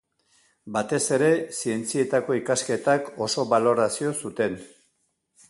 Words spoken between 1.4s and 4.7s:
zientzietako ikasketak oso balorazio zuten.